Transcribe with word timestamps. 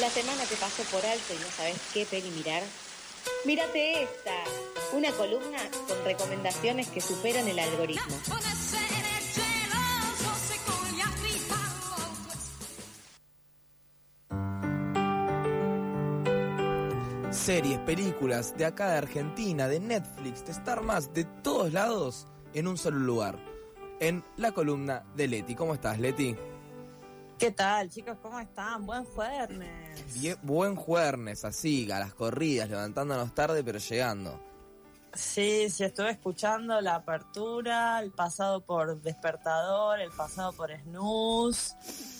La 0.00 0.10
semana 0.10 0.42
te 0.42 0.56
pasó 0.56 0.82
por 0.90 1.06
alto 1.06 1.34
y 1.34 1.38
no 1.38 1.46
sabes 1.56 1.80
qué 1.92 2.04
peli 2.04 2.28
mirar. 2.30 2.64
Mírate 3.44 4.02
esta, 4.02 4.32
una 4.92 5.12
columna 5.12 5.58
con 5.86 6.04
recomendaciones 6.04 6.88
que 6.88 7.00
superan 7.00 7.46
el 7.46 7.60
algoritmo. 7.60 8.16
Series, 17.30 17.78
películas 17.80 18.56
de 18.56 18.64
acá 18.64 18.90
de 18.90 18.98
Argentina, 18.98 19.68
de 19.68 19.78
Netflix, 19.78 20.44
de 20.44 20.52
Star 20.52 20.82
Más, 20.82 21.14
de 21.14 21.24
todos 21.24 21.72
lados 21.72 22.26
en 22.52 22.66
un 22.66 22.76
solo 22.76 22.98
lugar. 22.98 23.38
En 24.00 24.24
la 24.38 24.50
columna 24.50 25.04
de 25.14 25.28
Leti. 25.28 25.54
¿Cómo 25.54 25.74
estás, 25.74 26.00
Leti? 26.00 26.36
¿Qué 27.38 27.50
tal, 27.50 27.90
chicos? 27.90 28.16
¿Cómo 28.22 28.38
están? 28.38 28.86
Buen 28.86 29.04
jueves. 29.04 29.48
Bien, 30.14 30.38
buen 30.42 30.76
jueves, 30.76 31.44
así, 31.44 31.90
a 31.90 31.98
las 31.98 32.14
corridas, 32.14 32.68
levantándonos 32.68 33.34
tarde, 33.34 33.64
pero 33.64 33.78
llegando. 33.78 34.40
Sí, 35.12 35.68
sí, 35.70 35.84
estuve 35.84 36.10
escuchando 36.10 36.80
la 36.80 36.96
apertura, 36.96 38.00
el 38.00 38.12
pasado 38.12 38.60
por 38.60 39.00
despertador, 39.00 40.00
el 40.00 40.10
pasado 40.10 40.52
por 40.52 40.70
snooze, 40.76 41.74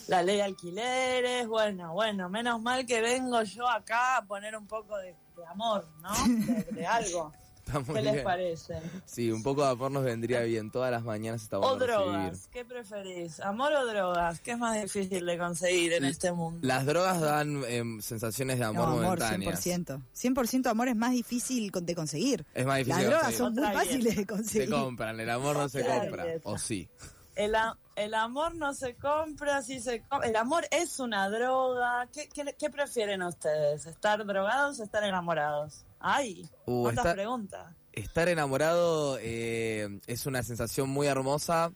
la 0.09 0.23
ley 0.23 0.37
de 0.37 0.43
alquileres. 0.43 1.47
Bueno, 1.47 1.93
bueno, 1.93 2.29
menos 2.29 2.61
mal 2.61 2.85
que 2.85 3.01
vengo 3.01 3.43
yo 3.43 3.69
acá 3.69 4.19
a 4.19 4.27
poner 4.27 4.57
un 4.57 4.67
poco 4.67 4.97
de, 4.99 5.17
de 5.37 5.47
amor, 5.49 5.89
¿no? 6.03 6.13
De, 6.45 6.63
de 6.73 6.87
algo. 6.87 7.33
¿Qué 7.93 8.03
les 8.03 8.23
parece? 8.23 8.79
Sí, 9.07 9.31
un 9.31 9.43
poco 9.43 9.63
de 9.65 9.71
amor 9.71 9.91
nos 9.91 10.05
vendría 10.05 10.41
bien. 10.43 10.71
Todas 10.71 10.91
las 10.91 11.03
mañanas 11.03 11.43
está 11.43 11.59
bueno 11.59 11.73
O 11.75 11.79
drogas, 11.79 12.49
¿qué 12.53 12.65
preferís? 12.65 13.41
¿Amor 13.41 13.73
o 13.73 13.87
drogas? 13.87 14.41
¿Qué 14.41 14.53
es 14.53 14.59
más 14.59 14.81
difícil 14.81 15.25
de 15.25 15.39
conseguir 15.39 15.93
en 15.95 16.05
este 16.05 16.33
mundo? 16.33 16.61
Las 16.67 16.87
drogas 16.87 17.21
dan 17.21 17.63
em, 17.67 18.01
sensaciones 18.01 18.59
de 18.59 18.65
amor, 18.65 18.89
No, 18.89 18.93
amor, 18.99 19.03
momentáneas. 19.19 19.65
100%. 19.67 20.01
100% 20.15 20.67
amor 20.67 20.89
es 20.89 20.97
más 20.97 21.13
difícil 21.13 21.71
de 21.71 21.95
conseguir. 21.95 22.45
Es 22.55 22.67
más 22.67 22.79
difícil 22.79 23.03
Las 23.03 23.11
drogas 23.11 23.23
conseguir. 23.35 23.39
son 23.47 23.55
muy 23.55 23.63
Otra 23.65 23.73
fáciles 23.81 24.17
de 24.17 24.21
Se 24.23 24.27
conseguir. 24.27 24.71
compran, 24.71 25.21
el 25.21 25.31
amor 25.31 25.57
no 25.57 25.69
se 25.69 25.83
Otra 25.83 26.01
compra. 26.01 26.25
O 26.45 26.59
sí. 26.59 26.89
El, 27.37 27.57
el 27.97 28.15
amor 28.15 28.55
no 28.55 28.75
se 28.75 28.95
compra, 28.95 29.61
sí 29.63 29.81
se 29.81 30.03
com- 30.03 30.23
El 30.23 30.37
amor 30.37 30.65
es 30.71 31.01
una 31.01 31.29
droga. 31.29 32.07
¿Qué, 32.13 32.29
qué, 32.29 32.55
qué 32.57 32.71
prefieren 32.71 33.23
ustedes? 33.23 33.87
¿Estar 33.87 34.25
drogados 34.25 34.79
o 34.79 34.85
estar 34.85 35.03
enamorados? 35.03 35.85
¡Ay! 36.07 36.47
Uh, 36.67 36.83
¿Cuántas 36.83 37.05
está- 37.07 37.15
preguntas? 37.15 37.75
Estar 37.93 38.29
enamorado 38.29 39.19
eh, 39.23 40.01
es 40.07 40.27
una 40.27 40.43
sensación 40.43 40.91
muy 40.91 41.07
hermosa, 41.07 41.73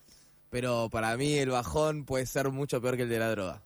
pero 0.50 0.88
para 0.90 1.16
mí 1.16 1.34
el 1.34 1.50
bajón 1.50 2.04
puede 2.04 2.26
ser 2.26 2.50
mucho 2.50 2.80
peor 2.82 2.96
que 2.96 3.04
el 3.04 3.08
de 3.08 3.18
la 3.20 3.30
droga. 3.30 3.62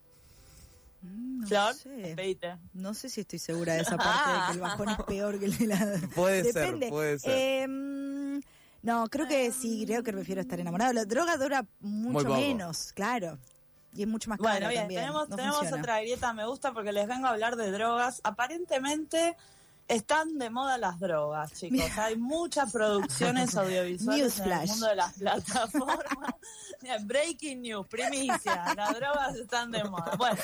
Mm, 1.00 1.40
No 1.40 1.46
Flor, 1.48 1.74
sé. 1.74 2.38
No 2.74 2.94
sé 2.94 3.08
si 3.08 3.22
estoy 3.22 3.38
segura 3.38 3.74
de 3.74 3.80
esa 3.80 3.96
parte 3.96 4.30
de 4.30 4.46
que 4.46 4.52
el 4.52 4.60
bajón 4.60 4.88
es 4.90 4.98
peor 5.04 5.38
que 5.40 5.46
el 5.46 5.58
de 5.58 5.66
la... 5.66 6.00
Puede 6.14 6.42
Depende. 6.42 6.86
ser, 6.86 6.90
puede 6.90 7.18
ser. 7.18 7.32
Eh, 7.36 7.66
mm, 7.68 8.40
no, 8.82 9.08
creo 9.08 9.26
que 9.26 9.50
sí, 9.50 9.84
creo 9.86 10.02
que 10.02 10.12
prefiero 10.12 10.40
estar 10.42 10.60
enamorado. 10.60 10.92
La 10.92 11.04
droga 11.06 11.36
dura 11.38 11.64
mucho 11.80 12.28
menos, 12.28 12.92
claro. 12.92 13.38
Y 13.94 14.02
es 14.02 14.08
mucho 14.08 14.30
más 14.30 14.38
caro 14.38 14.50
Bueno, 14.50 14.68
bien, 14.68 14.82
también. 14.82 15.00
tenemos, 15.02 15.28
no 15.28 15.36
tenemos 15.36 15.72
otra 15.72 16.00
grieta, 16.00 16.32
me 16.32 16.46
gusta 16.46 16.72
porque 16.72 16.92
les 16.92 17.06
vengo 17.08 17.26
a 17.26 17.30
hablar 17.30 17.56
de 17.56 17.70
drogas. 17.72 18.20
Aparentemente 18.24 19.36
están 19.88 20.38
de 20.38 20.48
moda 20.50 20.78
las 20.78 20.98
drogas, 21.00 21.52
chicos. 21.52 21.78
Mira. 21.78 22.04
Hay 22.04 22.16
muchas 22.16 22.72
producciones 22.72 23.54
audiovisuales 23.56 24.38
en 24.40 24.52
el 24.52 24.68
mundo 24.68 24.86
de 24.88 24.96
las 24.96 25.12
plataformas. 25.14 26.34
Breaking 27.04 27.62
news, 27.62 27.86
primicia, 27.86 28.74
las 28.76 28.94
drogas 28.94 29.36
están 29.36 29.70
de 29.70 29.84
moda. 29.84 30.14
Bueno, 30.16 30.38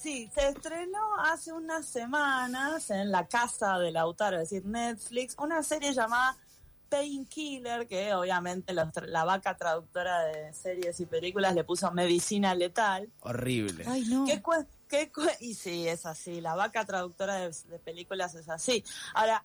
sí, 0.00 0.30
se 0.34 0.48
estrenó 0.48 1.20
hace 1.20 1.52
unas 1.52 1.86
semanas 1.86 2.90
en 2.90 3.10
la 3.10 3.26
casa 3.26 3.78
de 3.78 3.90
Lautaro, 3.90 4.36
es 4.40 4.50
decir, 4.50 4.66
Netflix, 4.66 5.34
una 5.38 5.62
serie 5.62 5.92
llamada 5.92 6.36
Painkiller, 6.88 7.88
que 7.88 8.14
obviamente 8.14 8.72
los 8.72 8.88
la 9.06 9.24
vaca 9.24 9.56
traductora 9.56 10.20
de 10.26 10.52
series 10.54 11.00
y 11.00 11.06
películas 11.06 11.54
le 11.54 11.64
puso 11.64 11.90
medicina 11.90 12.54
letal. 12.54 13.10
Horrible. 13.20 13.84
Ay, 13.88 14.04
no. 14.06 14.24
¿Qué 14.26 14.40
cue- 14.42 14.66
y 15.40 15.54
sí, 15.54 15.88
es 15.88 16.06
así, 16.06 16.40
la 16.40 16.54
vaca 16.54 16.84
traductora 16.84 17.36
de, 17.36 17.54
de 17.68 17.78
películas 17.78 18.34
es 18.34 18.48
así. 18.48 18.84
Ahora, 19.14 19.44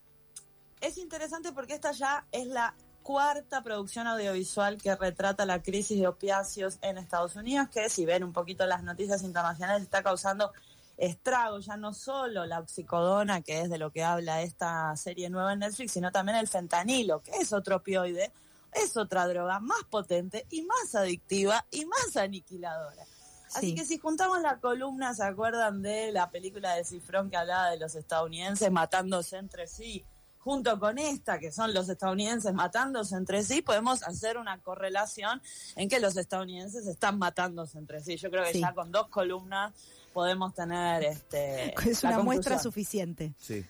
es 0.81 0.97
interesante 0.97 1.51
porque 1.51 1.73
esta 1.73 1.91
ya 1.91 2.25
es 2.31 2.47
la 2.47 2.73
cuarta 3.03 3.63
producción 3.63 4.07
audiovisual 4.07 4.78
que 4.78 4.95
retrata 4.95 5.45
la 5.45 5.61
crisis 5.61 5.99
de 5.99 6.07
opiáceos 6.07 6.78
en 6.81 6.97
Estados 6.97 7.35
Unidos, 7.35 7.67
que 7.69 7.89
si 7.89 8.05
ven 8.05 8.23
un 8.23 8.33
poquito 8.33 8.66
las 8.66 8.83
noticias 8.83 9.23
internacionales 9.23 9.83
está 9.83 10.03
causando 10.03 10.51
estragos, 10.97 11.66
ya 11.66 11.78
no 11.78 11.94
solo 11.94 12.45
la 12.45 12.59
oxicodona, 12.59 13.41
que 13.41 13.61
es 13.61 13.69
de 13.69 13.78
lo 13.78 13.91
que 13.91 14.03
habla 14.03 14.41
esta 14.41 14.95
serie 14.95 15.29
nueva 15.29 15.53
en 15.53 15.59
Netflix, 15.59 15.94
sino 15.94 16.11
también 16.11 16.38
el 16.38 16.47
fentanilo, 16.47 17.22
que 17.22 17.31
es 17.31 17.53
otro 17.53 17.78
opioide, 17.78 18.31
es 18.73 18.95
otra 18.97 19.28
droga 19.28 19.59
más 19.59 19.83
potente 19.89 20.45
y 20.49 20.61
más 20.63 20.94
adictiva 20.94 21.66
y 21.72 21.85
más 21.85 22.16
aniquiladora. 22.16 23.05
Así 23.53 23.69
Sí. 23.71 23.75
que 23.75 23.85
si 23.85 23.97
juntamos 23.97 24.41
la 24.41 24.59
columna, 24.59 25.13
¿se 25.13 25.23
acuerdan 25.23 25.81
de 25.81 26.11
la 26.11 26.29
película 26.29 26.75
de 26.75 26.83
Cifrón 26.83 27.29
que 27.29 27.37
hablaba 27.37 27.71
de 27.71 27.77
los 27.79 27.95
estadounidenses 27.95 28.71
matándose 28.71 29.37
entre 29.37 29.67
sí? 29.67 30.05
Junto 30.39 30.79
con 30.79 30.97
esta, 30.97 31.37
que 31.37 31.51
son 31.51 31.73
los 31.73 31.89
estadounidenses 31.89 32.53
matándose 32.53 33.15
entre 33.15 33.43
sí, 33.43 33.61
podemos 33.61 34.03
hacer 34.03 34.37
una 34.37 34.57
correlación 34.61 35.41
en 35.75 35.89
que 35.89 35.99
los 35.99 36.15
estadounidenses 36.15 36.87
están 36.87 37.19
matándose 37.19 37.77
entre 37.77 38.01
sí. 38.01 38.15
Yo 38.17 38.31
creo 38.31 38.43
que 38.45 38.53
Sí. 38.53 38.61
ya 38.61 38.73
con 38.73 38.91
dos 38.91 39.09
columnas 39.09 39.73
podemos 40.13 40.53
tener 40.55 41.03
este, 41.03 41.73
Es 41.89 42.03
la 42.03 42.11
una 42.11 42.19
muestra 42.23 42.57
suficiente. 42.57 43.33
Sí. 43.37 43.66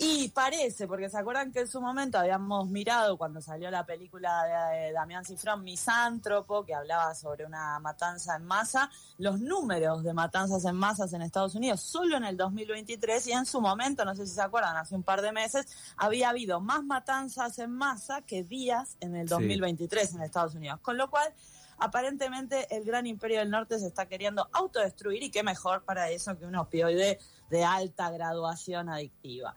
Y 0.00 0.28
parece, 0.28 0.86
porque 0.86 1.10
se 1.10 1.18
acuerdan 1.18 1.50
que 1.50 1.58
en 1.58 1.66
su 1.66 1.80
momento 1.80 2.20
habíamos 2.20 2.68
mirado 2.68 3.18
cuando 3.18 3.40
salió 3.40 3.68
la 3.68 3.84
película 3.84 4.44
de, 4.44 4.90
eh, 4.90 4.92
Damián 4.92 5.24
Cifrón, 5.24 5.64
Misántropo, 5.64 6.64
que 6.64 6.72
hablaba 6.72 7.16
sobre 7.16 7.44
una 7.44 7.80
matanza 7.80 8.36
en 8.36 8.44
masa, 8.44 8.88
los 9.16 9.40
números 9.40 10.04
de 10.04 10.12
matanzas 10.14 10.64
en 10.66 10.76
masas 10.76 11.12
en 11.14 11.22
Estados 11.22 11.56
Unidos 11.56 11.80
solo 11.80 12.16
en 12.16 12.24
el 12.24 12.36
2023 12.36 13.26
y 13.26 13.32
en 13.32 13.44
su 13.44 13.60
momento, 13.60 14.04
no 14.04 14.14
sé 14.14 14.24
si 14.24 14.34
se 14.34 14.40
acuerdan, 14.40 14.76
hace 14.76 14.94
un 14.94 15.02
par 15.02 15.20
de 15.20 15.32
meses, 15.32 15.66
había 15.96 16.28
habido 16.28 16.60
más 16.60 16.84
matanzas 16.84 17.58
en 17.58 17.72
masa 17.72 18.22
que 18.22 18.44
días 18.44 18.96
en 19.00 19.16
el 19.16 19.26
Sí. 19.26 19.34
2023 19.34 20.14
en 20.14 20.22
Estados 20.22 20.54
Unidos. 20.54 20.78
Con 20.80 20.96
lo 20.96 21.10
cual, 21.10 21.34
aparentemente 21.78 22.72
el 22.74 22.84
gran 22.84 23.06
imperio 23.06 23.40
del 23.40 23.50
norte 23.50 23.80
se 23.80 23.88
está 23.88 24.06
queriendo 24.06 24.48
autodestruir 24.52 25.24
y 25.24 25.30
qué 25.30 25.42
mejor 25.42 25.82
para 25.82 26.08
eso 26.10 26.38
que 26.38 26.44
un 26.46 26.54
opioide 26.54 27.18
de 27.50 27.64
alta 27.64 28.10
graduación 28.10 28.88
adictiva. 28.90 29.54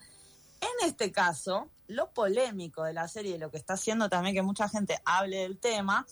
En 0.62 0.88
este 0.88 1.12
caso, 1.12 1.70
lo 1.88 2.12
polémico 2.12 2.84
de 2.84 2.94
la 2.94 3.08
serie 3.08 3.38
lo 3.38 3.52
que 3.52 3.58
está 3.58 3.74
haciendo 3.74 4.08
también 4.10 4.36
que 4.36 4.42
mucha 4.42 4.70
gente 4.70 5.00
hable 5.04 5.38
del 5.38 5.58
tema, 5.58 6.06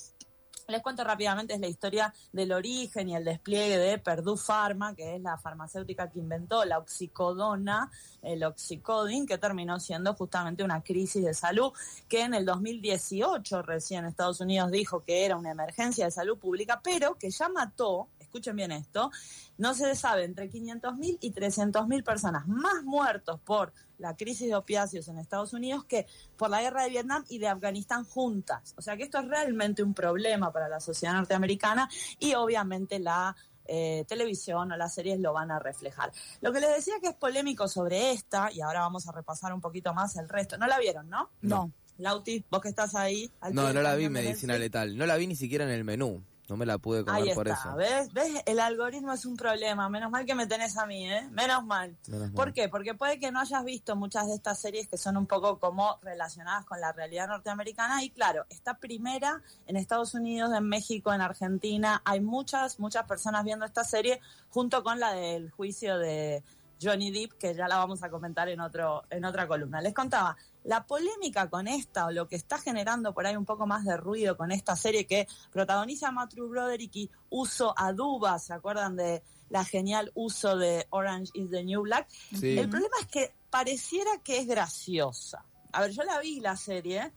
les 0.69 0.81
cuento 0.83 1.03
rápidamente, 1.03 1.55
es 1.55 1.59
la 1.59 1.67
historia 1.67 2.13
del 2.31 2.51
origen 2.51 3.09
y 3.09 3.15
el 3.15 3.25
despliegue 3.25 3.77
de 3.77 3.97
Purdue 3.97 4.37
Pharma, 4.37 4.95
que 4.95 5.15
es 5.15 5.21
la 5.21 5.37
farmacéutica 5.37 6.09
que 6.09 6.19
inventó 6.19 6.63
la 6.63 6.77
oxicodona, 6.77 7.91
el 8.21 8.43
oxicodin, 8.43 9.25
que 9.25 9.37
terminó 9.37 9.79
siendo 9.79 10.13
justamente 10.13 10.63
una 10.63 10.83
crisis 10.83 11.25
de 11.25 11.33
salud, 11.33 11.73
que 12.07 12.21
en 12.21 12.35
el 12.35 12.45
2018 12.45 13.63
recién 13.63 14.05
Estados 14.05 14.41
Unidos 14.41 14.71
dijo 14.71 15.03
que 15.03 15.25
era 15.25 15.37
una 15.37 15.51
emergencia 15.51 16.05
de 16.05 16.11
salud 16.11 16.37
pública, 16.37 16.81
pero 16.83 17.15
que 17.15 17.31
ya 17.31 17.49
mató, 17.49 18.07
escuchen 18.29 18.55
bien 18.55 18.71
esto, 18.71 19.09
no 19.57 19.73
se 19.73 19.95
sabe, 19.95 20.23
entre 20.23 20.49
500.000 20.49 21.17
y 21.19 21.33
300.000 21.33 22.03
personas 22.03 22.47
más 22.47 22.83
muertos 22.83 23.39
por 23.41 23.73
la 23.97 24.15
crisis 24.15 24.47
de 24.47 24.55
opiáceos 24.55 25.07
en 25.07 25.17
Estados 25.17 25.51
Unidos 25.53 25.83
que 25.85 26.05
por 26.37 26.49
la 26.49 26.61
guerra 26.61 26.83
de 26.83 26.91
Vietnam 26.91 27.25
y 27.27 27.39
de 27.39 27.47
Afganistán 27.47 28.05
juntas. 28.05 28.75
O 28.77 28.81
sea 28.81 28.95
que 28.95 29.03
esto 29.03 29.17
es 29.19 29.27
realmente 29.27 29.81
un 29.81 29.93
problema 29.93 30.53
para 30.53 30.69
la 30.69 30.79
sociedad 30.79 31.13
norteamericana 31.13 31.89
y 32.19 32.35
obviamente 32.35 32.99
la 32.99 33.35
eh, 33.65 34.05
televisión 34.07 34.71
o 34.71 34.77
las 34.77 34.93
series 34.93 35.19
lo 35.19 35.33
van 35.33 35.49
a 35.49 35.59
reflejar. 35.59 36.11
Lo 36.41 36.53
que 36.53 36.59
les 36.59 36.75
decía 36.75 36.95
que 37.01 37.09
es 37.09 37.15
polémico 37.15 37.67
sobre 37.67 38.11
esta, 38.11 38.51
y 38.51 38.61
ahora 38.61 38.81
vamos 38.81 39.07
a 39.07 39.11
repasar 39.11 39.53
un 39.53 39.61
poquito 39.61 39.93
más 39.93 40.15
el 40.17 40.29
resto. 40.29 40.57
¿No 40.57 40.67
la 40.67 40.79
vieron, 40.79 41.09
no? 41.09 41.31
No. 41.41 41.71
Lauti, 41.97 42.45
vos 42.49 42.61
que 42.61 42.69
estás 42.69 42.95
ahí. 42.95 43.29
al 43.41 43.53
No, 43.53 43.73
no 43.73 43.81
la 43.81 43.95
vi 43.95 44.07
medicina 44.07 44.57
letal. 44.57 44.97
No 44.97 45.05
la 45.05 45.17
vi 45.17 45.27
ni 45.27 45.35
siquiera 45.35 45.65
en 45.65 45.71
el 45.71 45.83
menú. 45.83 46.23
No 46.49 46.57
me 46.57 46.65
la 46.65 46.77
pude 46.77 47.05
comer 47.05 47.23
Ahí 47.23 47.35
por 47.35 47.47
está, 47.47 47.59
eso. 47.59 47.75
¿ves? 47.75 48.11
¿ves? 48.11 48.43
El 48.45 48.59
algoritmo 48.59 49.13
es 49.13 49.25
un 49.25 49.37
problema. 49.37 49.87
Menos 49.89 50.09
mal 50.09 50.25
que 50.25 50.33
me 50.35 50.47
tenés 50.47 50.77
a 50.77 50.85
mí, 50.85 51.09
¿eh? 51.09 51.27
Menos 51.31 51.63
mal. 51.63 51.95
Menos 52.07 52.31
¿Por 52.31 52.47
mal. 52.47 52.53
qué? 52.53 52.69
Porque 52.69 52.95
puede 52.95 53.19
que 53.19 53.31
no 53.31 53.39
hayas 53.39 53.63
visto 53.63 53.95
muchas 53.95 54.27
de 54.27 54.35
estas 54.35 54.59
series 54.59 54.87
que 54.87 54.97
son 54.97 55.15
un 55.17 55.27
poco 55.27 55.59
como 55.59 55.99
relacionadas 56.01 56.65
con 56.65 56.81
la 56.81 56.91
realidad 56.91 57.27
norteamericana. 57.27 58.03
Y 58.03 58.09
claro, 58.09 58.45
esta 58.49 58.77
primera 58.77 59.41
en 59.67 59.75
Estados 59.75 60.13
Unidos, 60.15 60.51
en 60.55 60.67
México, 60.67 61.13
en 61.13 61.21
Argentina, 61.21 62.01
hay 62.03 62.19
muchas, 62.19 62.79
muchas 62.79 63.05
personas 63.05 63.43
viendo 63.45 63.65
esta 63.65 63.83
serie 63.83 64.19
junto 64.49 64.83
con 64.83 64.99
la 64.99 65.13
del 65.13 65.51
juicio 65.51 65.97
de 65.99 66.43
Johnny 66.81 67.11
Depp, 67.11 67.33
que 67.33 67.53
ya 67.53 67.67
la 67.67 67.77
vamos 67.77 68.03
a 68.03 68.09
comentar 68.09 68.47
en, 68.49 68.59
otro, 68.61 69.03
en 69.09 69.25
otra 69.25 69.47
columna. 69.47 69.81
Les 69.81 69.93
contaba, 69.93 70.35
La 70.63 70.85
polémica 70.85 71.49
con 71.49 71.67
esta, 71.67 72.07
o 72.07 72.11
lo 72.11 72.27
que 72.27 72.35
está 72.35 72.57
generando 72.59 73.13
por 73.13 73.25
ahí 73.25 73.35
un 73.35 73.45
poco 73.45 73.65
más 73.65 73.85
de 73.85 73.97
ruido 73.97 74.37
con 74.37 74.51
esta 74.51 74.75
serie 74.75 75.07
que 75.07 75.27
protagoniza 75.51 76.11
Matthew 76.11 76.49
Broderick 76.49 76.95
y 76.95 77.09
Uso 77.29 77.73
Aduba, 77.77 78.37
¿se 78.39 78.53
acuerdan 78.53 78.95
de 78.95 79.23
la 79.49 79.65
genial 79.65 80.11
uso 80.15 80.57
de 80.57 80.85
Orange 80.91 81.31
is 81.33 81.49
the 81.49 81.63
New 81.63 81.81
Black? 81.83 82.09
Sí. 82.09 82.57
El 82.57 82.69
problema 82.69 82.95
es 82.99 83.07
que 83.07 83.33
pareciera 83.49 84.11
que 84.23 84.37
es 84.37 84.47
graciosa. 84.47 85.45
A 85.71 85.81
ver, 85.81 85.91
yo 85.91 86.03
la 86.03 86.19
vi 86.19 86.39
la 86.39 86.55
serie, 86.55 87.13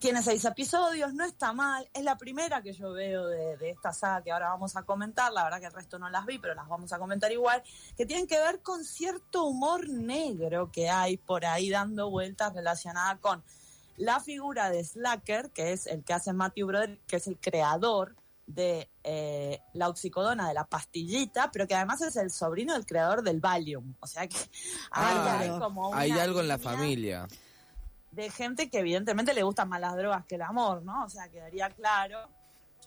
tiene 0.00 0.22
seis 0.22 0.44
episodios, 0.44 1.12
no 1.12 1.24
está 1.24 1.52
mal, 1.52 1.88
es 1.92 2.02
la 2.02 2.16
primera 2.16 2.62
que 2.62 2.72
yo 2.72 2.92
veo 2.92 3.26
de, 3.26 3.56
de, 3.58 3.70
esta 3.70 3.92
saga 3.92 4.22
que 4.22 4.32
ahora 4.32 4.48
vamos 4.48 4.74
a 4.76 4.82
comentar, 4.82 5.32
la 5.32 5.44
verdad 5.44 5.60
que 5.60 5.66
el 5.66 5.72
resto 5.72 5.98
no 5.98 6.08
las 6.08 6.24
vi, 6.24 6.38
pero 6.38 6.54
las 6.54 6.68
vamos 6.68 6.92
a 6.92 6.98
comentar 6.98 7.30
igual, 7.30 7.62
que 7.96 8.06
tienen 8.06 8.26
que 8.26 8.38
ver 8.38 8.60
con 8.60 8.84
cierto 8.84 9.44
humor 9.44 9.88
negro 9.88 10.70
que 10.72 10.88
hay 10.88 11.18
por 11.18 11.44
ahí 11.44 11.70
dando 11.70 12.10
vueltas 12.10 12.54
relacionada 12.54 13.18
con 13.18 13.42
la 13.96 14.20
figura 14.20 14.70
de 14.70 14.82
Slacker, 14.82 15.50
que 15.50 15.72
es 15.72 15.86
el 15.86 16.02
que 16.04 16.14
hace 16.14 16.32
Matthew 16.32 16.66
Broderick, 16.66 17.06
que 17.06 17.16
es 17.16 17.26
el 17.26 17.38
creador 17.38 18.16
de 18.46 18.90
eh, 19.04 19.60
la 19.74 19.88
oxicodona, 19.88 20.48
de 20.48 20.54
la 20.54 20.64
pastillita, 20.64 21.50
pero 21.52 21.66
que 21.66 21.74
además 21.74 22.00
es 22.02 22.16
el 22.16 22.30
sobrino 22.30 22.74
del 22.74 22.86
creador 22.86 23.22
del 23.22 23.40
Valium. 23.40 23.94
O 24.00 24.06
sea 24.06 24.26
que 24.26 24.36
Ah, 24.90 25.38
hay, 25.38 25.48
como 25.58 25.90
una 25.90 25.98
hay 25.98 26.10
algo 26.12 26.40
en 26.40 26.48
la 26.48 26.58
familia. 26.58 27.28
De 28.12 28.30
gente 28.30 28.70
que 28.70 28.78
evidentemente 28.78 29.34
le 29.34 29.42
gustan 29.42 29.68
más 29.68 29.80
las 29.80 29.96
drogas 29.96 30.24
que 30.26 30.36
el 30.36 30.42
amor, 30.42 30.82
¿no? 30.82 31.04
O 31.04 31.08
sea, 31.08 31.28
quedaría 31.28 31.70
claro, 31.70 32.28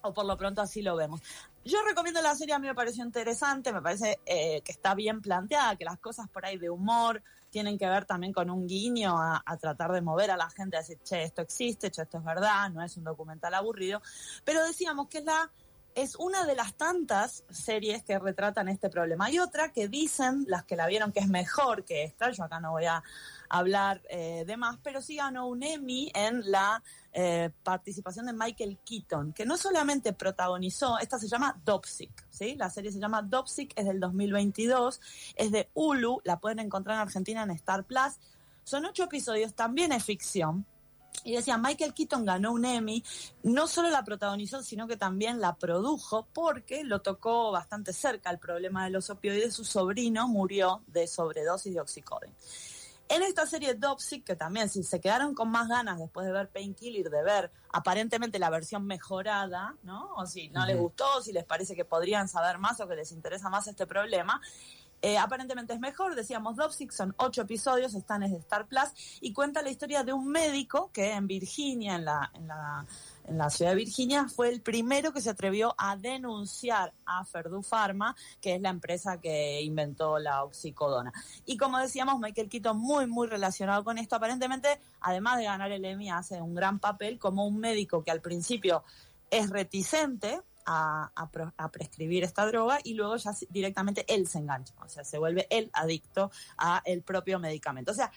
o 0.01 0.13
por 0.13 0.25
lo 0.25 0.37
pronto 0.37 0.61
así 0.61 0.81
lo 0.81 0.95
vemos. 0.95 1.21
Yo 1.63 1.79
recomiendo 1.87 2.21
la 2.21 2.35
serie, 2.35 2.53
a 2.53 2.59
mí 2.59 2.67
me 2.67 2.75
pareció 2.75 3.03
interesante, 3.03 3.73
me 3.73 3.81
parece 3.81 4.19
eh, 4.25 4.61
que 4.61 4.71
está 4.71 4.93
bien 4.93 5.21
planteada, 5.21 5.75
que 5.75 5.85
las 5.85 5.99
cosas 5.99 6.29
por 6.29 6.45
ahí 6.45 6.57
de 6.57 6.69
humor 6.69 7.23
tienen 7.49 7.77
que 7.77 7.87
ver 7.87 8.05
también 8.05 8.33
con 8.33 8.49
un 8.49 8.67
guiño 8.67 9.17
a, 9.17 9.41
a, 9.45 9.57
tratar 9.57 9.91
de 9.93 10.01
mover 10.01 10.29
a 10.29 10.37
la 10.37 10.49
gente 10.49 10.77
a 10.77 10.81
decir, 10.81 10.99
che, 11.03 11.23
esto 11.23 11.41
existe, 11.41 11.89
che, 11.89 12.03
esto 12.03 12.17
es 12.17 12.23
verdad, 12.23 12.69
no 12.69 12.83
es 12.83 12.97
un 12.97 13.03
documental 13.03 13.53
aburrido, 13.53 14.01
pero 14.43 14.63
decíamos 14.65 15.07
que 15.07 15.19
es 15.19 15.25
la 15.25 15.49
es 15.95 16.15
una 16.17 16.45
de 16.45 16.55
las 16.55 16.73
tantas 16.73 17.45
series 17.49 18.03
que 18.03 18.19
retratan 18.19 18.67
este 18.67 18.89
problema. 18.89 19.25
Hay 19.25 19.39
otra 19.39 19.71
que 19.71 19.87
dicen, 19.87 20.45
las 20.47 20.65
que 20.65 20.75
la 20.75 20.87
vieron, 20.87 21.13
que 21.13 21.21
es 21.21 21.29
mejor 21.29 21.85
que 21.85 22.03
esta, 22.03 22.29
yo 22.31 22.43
acá 22.43 22.59
no 22.59 22.71
voy 22.71 22.85
a 22.85 23.01
hablar 23.47 24.01
eh, 24.09 24.43
de 24.45 24.57
más, 24.57 24.77
pero 24.83 25.01
sí 25.01 25.15
ganó 25.15 25.47
un 25.47 25.63
Emmy 25.63 26.11
en 26.13 26.51
la 26.51 26.83
eh, 27.13 27.49
participación 27.63 28.25
de 28.25 28.33
Michael 28.33 28.77
Keaton, 28.83 29.31
que 29.31 29.45
no 29.45 29.55
solamente 29.55 30.11
protagonizó, 30.11 30.99
esta 30.99 31.17
se 31.17 31.29
llama 31.29 31.59
Dopsic, 31.63 32.27
¿sí? 32.29 32.55
La 32.55 32.69
serie 32.69 32.91
se 32.91 32.99
llama 32.99 33.21
Dopsic, 33.21 33.71
es 33.77 33.85
del 33.85 34.01
2022, 34.01 34.99
es 35.35 35.51
de 35.51 35.69
Hulu, 35.73 36.19
la 36.25 36.39
pueden 36.39 36.59
encontrar 36.59 36.95
en 36.95 37.01
Argentina 37.01 37.43
en 37.43 37.51
Star 37.51 37.85
Plus. 37.85 38.19
Son 38.65 38.83
ocho 38.85 39.03
episodios, 39.03 39.53
también 39.53 39.93
es 39.93 40.03
ficción, 40.03 40.65
y 41.23 41.35
decía, 41.35 41.57
Michael 41.57 41.93
Keaton 41.93 42.25
ganó 42.25 42.51
un 42.51 42.65
Emmy, 42.65 43.03
no 43.43 43.67
solo 43.67 43.89
la 43.89 44.03
protagonizó, 44.03 44.61
sino 44.61 44.87
que 44.87 44.97
también 44.97 45.39
la 45.39 45.55
produjo, 45.55 46.27
porque 46.33 46.83
lo 46.83 47.01
tocó 47.01 47.51
bastante 47.51 47.93
cerca 47.93 48.29
el 48.29 48.39
problema 48.39 48.83
de 48.85 48.91
los 48.91 49.09
opioides. 49.09 49.55
Su 49.55 49.65
sobrino 49.65 50.27
murió 50.27 50.83
de 50.87 51.07
sobredosis 51.07 51.73
de 51.73 51.81
oxicodin. 51.81 52.33
En 53.07 53.21
esta 53.21 53.45
serie 53.45 53.75
Dopsic, 53.75 54.23
que 54.23 54.35
también 54.35 54.67
si 54.67 54.81
se 54.81 54.99
quedaron 54.99 55.35
con 55.35 55.49
más 55.51 55.67
ganas 55.67 55.99
después 55.99 56.25
de 56.25 56.33
ver 56.33 56.49
Painkiller, 56.49 57.11
de 57.11 57.23
ver 57.23 57.51
aparentemente 57.71 58.39
la 58.39 58.49
versión 58.49 58.87
mejorada, 58.87 59.75
¿no? 59.83 60.15
O 60.15 60.25
si 60.25 60.49
no 60.49 60.61
uh 60.61 60.63
-huh. 60.63 60.67
les 60.67 60.77
gustó, 60.79 61.21
si 61.21 61.31
les 61.31 61.43
parece 61.43 61.75
que 61.75 61.85
podrían 61.85 62.27
saber 62.27 62.57
más 62.57 62.79
o 62.79 62.87
que 62.87 62.95
les 62.95 63.11
interesa 63.11 63.49
más 63.49 63.67
este 63.67 63.85
problema, 63.85 64.41
eh, 65.01 65.17
aparentemente 65.17 65.73
es 65.73 65.79
mejor, 65.79 66.15
decíamos 66.15 66.55
Dopsic, 66.55 66.91
son 66.91 67.13
ocho 67.17 67.43
episodios, 67.43 67.93
están 67.93 68.23
en 68.23 68.33
Star 68.35 68.67
Plus, 68.67 69.19
y 69.21 69.33
cuenta 69.33 69.61
la 69.61 69.69
historia 69.69 70.03
de 70.03 70.13
un 70.13 70.27
médico 70.27 70.89
que 70.91 71.11
en 71.11 71.27
Virginia, 71.27 71.95
en 71.95 72.05
la, 72.05 72.31
en 72.33 72.47
la, 72.47 72.85
en 73.27 73.37
la 73.37 73.49
ciudad 73.49 73.71
de 73.71 73.77
Virginia, 73.77 74.27
fue 74.27 74.49
el 74.49 74.61
primero 74.61 75.13
que 75.13 75.21
se 75.21 75.29
atrevió 75.29 75.75
a 75.77 75.95
denunciar 75.95 76.93
a 77.05 77.23
Purdue 77.23 77.61
Pharma, 77.61 78.15
que 78.41 78.55
es 78.55 78.61
la 78.61 78.69
empresa 78.69 79.19
que 79.19 79.61
inventó 79.61 80.17
la 80.17 80.43
oxicodona. 80.43 81.13
Y 81.45 81.57
como 81.57 81.77
decíamos, 81.77 82.19
Michael 82.19 82.49
Keaton 82.49 82.77
muy, 82.77 83.05
muy 83.05 83.27
relacionado 83.27 83.83
con 83.83 83.97
esto, 83.97 84.15
aparentemente, 84.15 84.79
además 85.01 85.37
de 85.37 85.45
ganar 85.45 85.71
el 85.71 85.85
Emmy, 85.85 86.09
hace 86.09 86.41
un 86.41 86.55
gran 86.55 86.79
papel 86.79 87.19
como 87.19 87.45
un 87.45 87.59
médico 87.59 88.03
que 88.03 88.11
al 88.11 88.21
principio 88.21 88.83
es 89.29 89.49
reticente, 89.49 90.41
a, 90.65 91.11
prescribir 91.71 92.23
esta 92.23 92.45
droga 92.45 92.79
y 92.83 92.93
luego 92.93 93.15
ya 93.17 93.31
directamente 93.49 94.05
él 94.07 94.27
se 94.27 94.39
engancha, 94.39 94.73
o 94.83 94.89
sea, 94.89 95.03
se 95.03 95.17
vuelve 95.17 95.47
él 95.49 95.69
adicto 95.73 96.31
a 96.57 96.81
el 96.85 97.01
propio 97.01 97.39
medicamento. 97.39 97.91
O 97.91 97.95
sea, 97.95 98.11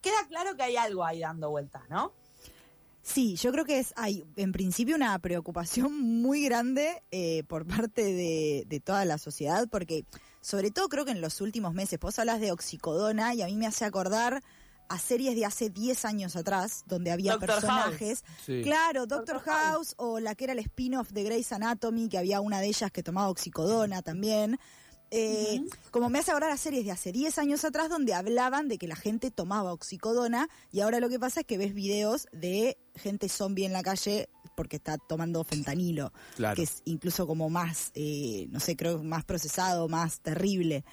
queda 0.00 0.26
claro 0.28 0.56
que 0.56 0.62
hay 0.62 0.76
algo 0.76 1.04
ahí 1.04 1.20
dando 1.20 1.50
vueltas, 1.50 1.82
¿no? 1.88 2.12
Sí, 3.02 3.36
yo 3.36 3.50
creo 3.50 3.64
que 3.64 3.78
es 3.78 3.94
hay 3.96 4.24
en 4.36 4.52
principio 4.52 4.94
una 4.94 5.18
preocupación 5.18 5.92
muy 6.22 6.44
grande 6.44 7.02
eh, 7.10 7.44
por 7.48 7.66
parte 7.66 8.02
de, 8.02 8.64
de, 8.66 8.80
toda 8.80 9.04
la 9.04 9.18
sociedad, 9.18 9.68
porque 9.70 10.04
sobre 10.40 10.70
todo 10.70 10.88
creo 10.88 11.04
que 11.04 11.12
en 11.12 11.20
los 11.20 11.40
últimos 11.40 11.74
meses, 11.74 11.98
vos 11.98 12.18
hablas 12.18 12.40
de 12.40 12.52
oxicodona 12.52 13.34
y 13.34 13.42
a 13.42 13.46
mí 13.46 13.56
me 13.56 13.66
hace 13.66 13.84
acordar 13.84 14.42
a 14.90 14.98
series 14.98 15.36
de 15.36 15.46
hace 15.46 15.70
10 15.70 16.04
años 16.04 16.34
atrás, 16.36 16.82
donde 16.86 17.12
había 17.12 17.32
Doctor 17.32 17.48
personajes. 17.50 18.24
Sí. 18.44 18.60
Claro, 18.62 19.06
Doctor, 19.06 19.36
Doctor 19.36 19.54
House, 19.54 19.72
House. 19.72 19.94
o 19.98 20.18
la 20.18 20.34
que 20.34 20.44
era 20.44 20.52
el 20.52 20.58
spin-off 20.58 21.10
de 21.12 21.22
Grey's 21.22 21.52
Anatomy, 21.52 22.08
que 22.08 22.18
había 22.18 22.40
una 22.40 22.60
de 22.60 22.66
ellas 22.66 22.90
que 22.90 23.02
tomaba 23.04 23.28
oxicodona 23.28 24.02
también. 24.02 24.58
Eh. 25.12 25.62
Como 25.90 26.08
me 26.08 26.18
hace 26.20 26.30
ahora 26.32 26.52
a 26.52 26.56
series 26.56 26.84
de 26.84 26.92
hace 26.92 27.10
10 27.12 27.38
años 27.38 27.64
atrás 27.64 27.88
donde 27.88 28.14
hablaban 28.14 28.68
de 28.68 28.78
que 28.78 28.86
la 28.86 28.94
gente 28.96 29.30
tomaba 29.30 29.72
oxicodona 29.72 30.48
y 30.70 30.80
ahora 30.80 31.00
lo 31.00 31.08
que 31.08 31.18
pasa 31.18 31.40
es 31.40 31.46
que 31.46 31.58
ves 31.58 31.74
videos 31.74 32.28
de 32.32 32.76
gente 32.94 33.28
zombie 33.28 33.64
en 33.66 33.72
la 33.72 33.82
calle 33.82 34.28
porque 34.56 34.76
está 34.76 34.98
tomando 34.98 35.42
fentanilo, 35.42 36.12
Claro. 36.36 36.54
que 36.56 36.62
es 36.62 36.82
incluso 36.84 37.26
como 37.26 37.48
más, 37.48 37.90
eh, 37.94 38.46
no 38.50 38.60
sé, 38.60 38.76
creo 38.76 39.02
más 39.02 39.24
procesado, 39.24 39.88
más 39.88 40.20
terrible. 40.20 40.84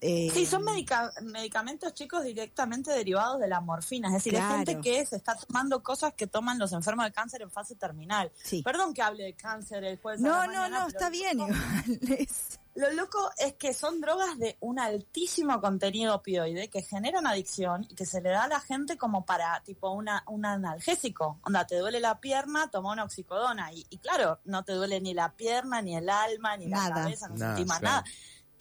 Eh, 0.00 0.30
Sí, 0.34 0.44
son 0.44 0.64
medica- 0.64 1.12
medicamentos 1.22 1.94
chicos 1.94 2.24
directamente 2.24 2.90
derivados 2.90 3.40
de 3.40 3.48
la 3.48 3.60
morfina, 3.60 4.08
es 4.08 4.14
decir, 4.14 4.34
Claro. 4.34 4.54
hay 4.56 4.66
gente 4.66 4.80
que 4.82 5.06
se 5.06 5.16
está 5.16 5.34
tomando 5.34 5.82
cosas 5.82 6.12
que 6.14 6.26
toman 6.26 6.58
los 6.58 6.72
enfermos 6.72 7.06
de 7.06 7.12
cáncer 7.12 7.40
en 7.42 7.50
fase 7.50 7.74
terminal. 7.74 8.30
Sí. 8.42 8.62
Perdón 8.62 8.92
que 8.92 9.00
hable 9.02 9.24
de 9.24 9.32
cáncer 9.34 9.82
el 9.84 9.98
jueves. 9.98 10.20
a 10.22 10.28
No, 10.28 10.30
la 10.40 10.46
no, 10.46 10.52
mañana, 10.52 10.80
no, 10.80 10.88
está 10.88 11.08
bien 11.10 11.38
loco- 11.38 11.54
Lo 12.76 12.90
loco 12.92 13.30
es 13.38 13.52
que 13.54 13.72
son 13.72 14.00
drogas 14.00 14.36
de 14.36 14.56
un 14.58 14.80
altísimo 14.80 15.60
contenido 15.60 16.16
opioide 16.16 16.68
que 16.68 16.82
generan 16.82 17.24
adicción 17.24 17.86
y 17.88 17.94
que 17.94 18.04
se 18.04 18.20
le 18.20 18.30
da 18.30 18.42
a 18.44 18.48
la 18.48 18.58
gente 18.58 18.98
como 18.98 19.24
para 19.24 19.60
tipo 19.60 19.90
una, 19.92 20.24
un 20.26 20.44
analgésico. 20.44 21.38
Onda, 21.42 21.64
te 21.68 21.76
duele 21.78 22.00
la 22.00 22.18
pierna, 22.20 22.68
toma 22.72 22.90
una 22.90 23.04
oxicodona. 23.04 23.72
Y, 23.72 23.86
y 23.90 23.98
claro, 23.98 24.40
no 24.46 24.64
te 24.64 24.72
duele 24.72 25.00
ni 25.00 25.14
la 25.14 25.30
pierna, 25.36 25.80
ni 25.82 25.96
el 25.96 26.10
alma, 26.10 26.56
ni 26.56 26.66
Nada. 26.66 26.88
la 26.88 26.94
cabeza, 26.96 27.28
no 27.28 27.36
Nada, 27.36 27.54
sentís 27.54 27.68
más 27.68 27.78
claro. 27.78 27.94
nada. 27.98 28.04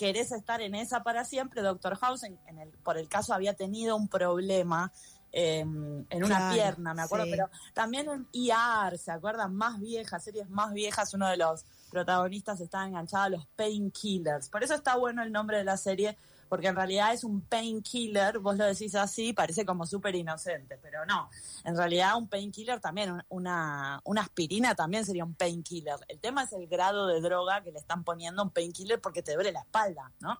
Querés 0.03 0.33
estar 0.33 0.59
en 0.59 0.75
esa 0.75 1.01
para 1.01 1.23
siempre. 1.23 1.61
Doctor 1.61 1.95
House, 1.95 2.23
en, 2.23 2.37
en 2.47 2.59
el, 2.59 2.69
por 2.71 2.97
el 2.97 3.07
caso, 3.07 3.33
había 3.33 3.53
tenido 3.53 3.95
un 3.95 4.09
problema 4.09 4.91
eh, 5.31 5.61
en 5.61 6.23
una 6.23 6.37
Claro, 6.37 6.53
pierna, 6.53 6.93
me 6.93 7.03
acuerdo, 7.03 7.23
sí. 7.25 7.31
pero 7.31 7.49
también 7.73 8.07
en 8.09 8.27
ER, 8.33 8.97
¿se 8.97 9.11
acuerdan? 9.13 9.55
Más 9.55 9.79
viejas, 9.79 10.21
series 10.21 10.49
más 10.49 10.73
viejas, 10.73 11.13
uno 11.13 11.29
de 11.29 11.37
los 11.37 11.65
protagonistas 11.89 12.59
estaba 12.59 12.85
enganchado 12.85 13.23
a 13.23 13.29
los 13.29 13.47
painkillers. 13.55 14.49
Por 14.49 14.61
eso 14.61 14.75
está 14.75 14.97
bueno 14.97 15.23
el 15.23 15.31
nombre 15.31 15.57
de 15.57 15.63
la 15.63 15.77
serie, 15.77 16.17
porque 16.53 16.67
en 16.67 16.75
realidad 16.75 17.11
es 17.15 17.23
un 17.23 17.41
painkiller, 17.41 18.37
vos 18.37 18.55
lo 18.55 18.63
decís 18.65 18.93
así, 18.93 19.33
parece 19.33 19.65
como 19.65 19.87
súper 19.87 20.13
inocente, 20.13 20.77
pero 20.79 21.03
no. 21.03 21.27
En 21.63 21.75
realidad 21.75 22.15
un 22.15 22.27
painkiller 22.27 22.79
también, 22.79 23.11
un- 23.11 23.23
una, 23.29 23.99
una 24.03 24.21
aspirina 24.21 24.75
también 24.75 25.03
sería 25.03 25.25
un 25.25 25.33
painkiller. 25.33 25.95
El 26.07 26.19
tema 26.19 26.43
es 26.43 26.53
el 26.53 26.67
grado 26.67 27.07
de 27.07 27.21
droga 27.21 27.63
que 27.63 27.71
le 27.71 27.79
están 27.79 28.03
poniendo 28.03 28.43
a 28.43 28.45
un 28.45 28.51
painkiller 28.51 29.01
porque 29.01 29.23
te 29.23 29.33
duele 29.33 29.51
la 29.51 29.61
espalda, 29.61 30.11
¿no? 30.19 30.37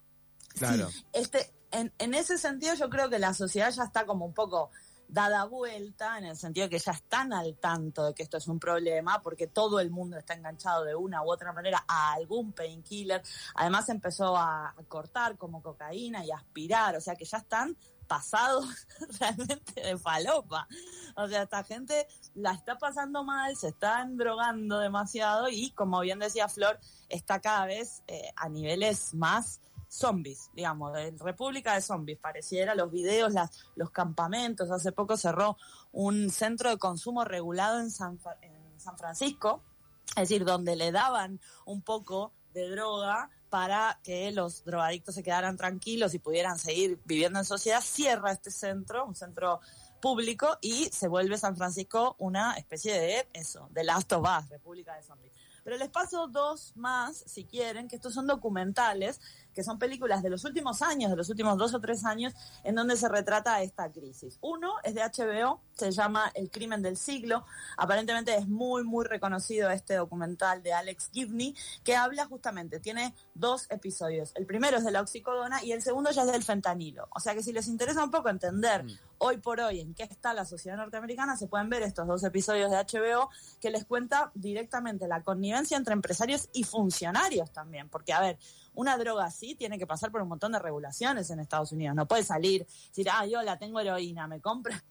Claro. 0.50 0.88
este, 1.14 1.52
en, 1.72 1.92
en 1.98 2.14
ese 2.14 2.38
sentido 2.38 2.76
yo 2.76 2.92
creo 2.92 3.10
que 3.10 3.18
la 3.18 3.34
sociedad 3.34 3.72
ya 3.72 3.86
está 3.86 4.06
como 4.06 4.24
un 4.24 4.36
poco 4.36 4.70
dada 5.08 5.46
vuelta, 5.46 6.18
en 6.18 6.26
el 6.26 6.38
sentido 6.38 6.70
que 6.70 6.80
ya 6.80 6.92
están 6.92 7.34
al 7.34 7.56
tanto 7.58 8.06
de 8.06 8.14
que 8.14 8.24
esto 8.24 8.38
es 8.38 8.48
un 8.48 8.60
problema, 8.60 9.22
porque 9.22 9.48
todo 9.48 9.80
el 9.80 9.90
mundo 9.90 10.18
está 10.18 10.34
enganchado 10.34 10.84
de 10.84 10.96
una 10.96 11.24
u 11.24 11.32
otra 11.32 11.54
manera 11.54 11.84
a 11.88 12.14
algún 12.14 12.54
painkiller. 12.54 13.22
Además 13.56 13.90
empezó 13.90 14.36
a, 14.36 14.74
cortar 14.88 15.38
como 15.38 15.62
cocaína 15.62 16.26
y 16.26 16.32
a 16.32 16.38
aspirar, 16.38 16.96
o 16.96 17.02
sea 17.02 17.16
que 17.16 17.26
ya 17.26 17.38
están 17.38 17.78
pasados 18.08 18.66
realmente 19.20 19.82
de 19.82 19.98
falopa. 19.98 20.68
O 21.16 21.28
sea, 21.28 21.44
esta 21.44 21.64
gente 21.64 22.08
la 22.36 22.54
está 22.54 22.78
pasando 22.78 23.24
mal, 23.24 23.56
se 23.56 23.70
están 23.70 24.18
drogando 24.18 24.80
demasiado 24.80 25.50
y, 25.50 25.72
como 25.72 26.00
bien 26.02 26.20
decía 26.20 26.48
Flor, 26.50 26.80
está 27.10 27.40
cada 27.40 27.66
vez 27.66 28.04
eh, 28.08 28.32
a 28.36 28.50
niveles 28.50 29.14
más 29.14 29.62
zombies, 29.94 30.50
digamos, 30.54 30.94
de 30.94 31.12
República 31.20 31.76
de 31.76 31.82
Zombies, 31.82 32.18
pareciera, 32.18 32.76
los 32.76 32.92
videos, 32.92 33.32
las, 33.34 33.66
los 33.76 33.92
campamentos, 33.92 34.72
hace 34.72 34.92
poco 34.92 35.18
cerró 35.18 35.58
un 35.92 36.30
centro 36.30 36.70
de 36.70 36.78
consumo 36.78 37.24
regulado 37.24 37.80
en 37.80 37.92
San, 37.92 38.20
en 38.42 38.80
San 38.80 38.98
Francisco, 38.98 39.62
es 40.10 40.30
decir, 40.30 40.46
donde 40.46 40.76
le 40.76 40.92
daban 40.92 41.40
un 41.66 41.82
poco 41.82 42.34
de 42.54 42.70
droga 42.70 43.30
para 43.50 44.00
que 44.04 44.32
los 44.32 44.64
drogadictos 44.64 45.14
se 45.16 45.24
quedaran 45.24 45.58
tranquilos 45.58 46.14
y 46.16 46.20
pudieran 46.20 46.58
seguir 46.58 47.00
viviendo 47.06 47.38
en 47.40 47.46
sociedad, 47.46 47.82
cierra 47.82 48.32
este 48.32 48.50
centro, 48.50 49.06
un 49.06 49.16
centro 49.16 49.60
público 50.02 50.58
y 50.60 50.86
se 50.86 51.08
vuelve 51.08 51.38
San 51.38 51.56
Francisco 51.56 52.16
una 52.18 52.56
especie 52.56 53.00
de 53.00 53.30
eso, 53.32 53.70
de 53.72 53.84
Last 53.84 54.12
of 54.14 54.24
Us, 54.24 54.50
República 54.50 54.96
de 54.96 55.04
Zombies. 55.04 55.34
Pero 55.64 55.78
les 55.78 55.90
paso 55.90 56.28
dos 56.28 56.74
más, 56.76 57.24
si 57.26 57.46
quieren, 57.46 57.88
que 57.88 57.96
estos 57.96 58.14
son 58.14 58.28
documentales 58.28 59.22
que 59.54 59.64
son 59.64 59.80
películas 59.80 60.24
de 60.24 60.30
los 60.30 60.44
últimos 60.46 60.82
años, 60.82 61.12
de 61.12 61.18
los 61.18 61.30
últimos 61.30 61.58
dos 61.58 61.74
o 61.74 61.80
tres 61.80 62.06
años, 62.06 62.34
en 62.64 62.76
donde 62.76 62.98
se 62.98 63.10
retrata 63.10 63.62
esta 63.62 63.92
crisis. 63.92 64.38
Uno 64.42 64.74
es 64.84 64.96
de 64.96 65.02
HBO, 65.02 65.62
se 65.74 65.92
llama 65.92 66.32
El 66.34 66.50
crimen 66.50 66.82
del 66.82 66.98
siglo. 66.98 67.46
Aparentemente 67.78 68.36
es 68.36 68.48
muy, 68.48 68.84
muy 68.84 69.06
reconocido 69.06 69.70
este 69.70 69.96
documental 69.96 70.64
de 70.64 70.74
Alex 70.74 71.10
Gibney, 71.14 71.56
que 71.84 71.96
habla 71.96 72.26
justamente, 72.26 72.80
tiene 72.80 73.14
dos 73.34 73.68
episodios. 73.70 74.32
El 74.36 74.46
primero 74.46 74.78
es 74.78 74.86
de 74.86 74.92
la 74.92 75.02
oxicodona 75.02 75.64
y 75.64 75.72
el 75.72 75.82
segundo 75.82 76.12
ya 76.12 76.24
es 76.24 76.32
del 76.32 76.44
fentanilo. 76.44 77.08
O 77.12 77.20
sea 77.20 77.34
que 77.34 77.44
si 77.44 77.54
les 77.54 77.68
interesa 77.68 78.04
un 78.04 78.12
poco 78.12 78.30
entender 78.30 78.84
mm. 78.84 78.92
hoy 79.20 79.38
por 79.38 79.60
hoy 79.60 79.80
en 79.80 79.94
qué 79.94 80.04
está 80.04 80.34
la 80.34 80.46
sociedad 80.46 80.78
norteamericana, 80.78 81.38
se 81.38 81.48
pueden 81.48 81.70
ver 81.70 81.84
estos 81.84 82.08
dos 82.08 82.24
episodios 82.24 82.72
de 82.72 82.78
HBO 82.78 83.30
que 83.60 83.72
les 83.72 83.86
cuenta 83.86 84.32
directamente 84.34 85.08
la 85.08 85.24
connivencia 85.24 85.78
entre 85.78 85.94
empresarios 85.94 86.50
y 86.54 86.64
funcionarios 86.64 87.52
también. 87.52 87.90
Porque, 87.90 88.14
a 88.14 88.22
ver, 88.22 88.38
una 88.76 88.98
droga 88.98 89.26
así 89.26 89.56
tiene 89.56 89.78
que 89.78 89.88
pasar 89.88 90.12
por 90.12 90.22
un 90.22 90.30
montón 90.30 90.52
de 90.52 90.60
regulaciones 90.60 91.30
en 91.30 91.40
Estados 91.40 91.72
Unidos. 91.72 91.96
No 91.96 92.08
puede 92.08 92.24
salir, 92.24 92.66
decir, 92.66 93.08
ah, 93.12 93.26
yo 93.26 93.42
la 93.42 93.58
tengo 93.58 93.80
heroína, 93.80 94.28
me 94.28 94.42
compra. 94.42 94.84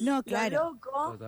No, 0.00 0.22
claro. 0.22 0.58
Lo 0.58 0.72
loco, 0.72 1.18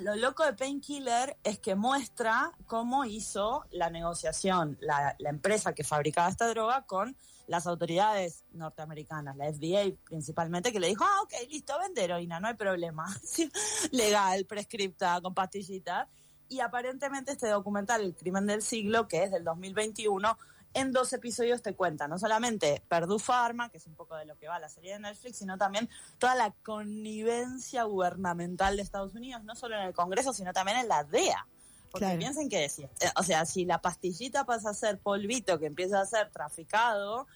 lo 0.00 0.14
loco 0.14 0.44
de 0.44 0.52
Painkiller 0.52 1.36
es 1.42 1.58
que 1.58 1.74
muestra 1.74 2.52
cómo 2.66 3.04
hizo 3.04 3.64
la 3.70 3.90
negociación 3.90 4.78
la, 4.80 5.16
empresa 5.18 5.74
que 5.74 5.82
fabricaba 5.82 6.28
esta 6.28 6.46
droga 6.48 6.84
con 6.86 7.16
las 7.48 7.66
autoridades 7.66 8.44
norteamericanas, 8.52 9.36
la 9.36 9.52
FDA 9.52 9.96
principalmente, 10.04 10.70
que 10.70 10.78
le 10.78 10.88
dijo, 10.88 11.04
ah, 11.04 11.22
ok, 11.22 11.32
listo, 11.50 11.76
vende 11.78 12.04
heroína, 12.04 12.38
no 12.40 12.48
hay 12.48 12.54
problema. 12.54 13.06
Legal, 13.90 14.44
prescripta, 14.44 15.20
con 15.20 15.34
pastillitas. 15.34 16.06
Y 16.50 16.60
aparentemente 16.60 17.32
este 17.32 17.48
documental, 17.48 18.02
El 18.02 18.14
crimen 18.14 18.46
del 18.46 18.62
siglo, 18.62 19.08
que 19.08 19.24
es 19.24 19.30
del 19.30 19.44
2021, 19.44 20.38
en 20.74 20.92
dos 20.92 21.12
episodios 21.12 21.62
te 21.62 21.74
cuenta 21.74 22.08
no 22.08 22.18
solamente 22.18 22.82
Perdue 22.88 23.18
Pharma, 23.18 23.70
que 23.70 23.78
es 23.78 23.86
un 23.86 23.94
poco 23.94 24.16
de 24.16 24.24
lo 24.24 24.36
que 24.36 24.48
va 24.48 24.58
la 24.58 24.68
serie 24.68 24.92
de 24.92 25.00
Netflix, 25.00 25.38
sino 25.38 25.58
también 25.58 25.88
toda 26.18 26.34
la 26.34 26.52
connivencia 26.62 27.84
gubernamental 27.84 28.76
de 28.76 28.82
Estados 28.82 29.14
Unidos, 29.14 29.44
no 29.44 29.54
solo 29.54 29.76
en 29.76 29.82
el 29.82 29.94
Congreso, 29.94 30.32
sino 30.32 30.52
también 30.52 30.78
en 30.78 30.88
la 30.88 31.04
DEA. 31.04 31.46
Porque 31.90 32.16
piensen 32.18 32.50
que, 32.50 32.58
decir 32.58 32.88
eh, 33.00 33.10
o 33.16 33.22
sea, 33.22 33.46
si 33.46 33.64
la 33.64 33.80
pastillita 33.80 34.44
pasa 34.44 34.70
a 34.70 34.74
ser 34.74 34.98
polvito 34.98 35.58
que 35.58 35.66
empieza 35.66 36.00
a 36.00 36.06
ser 36.06 36.30
traficado, 36.30 37.26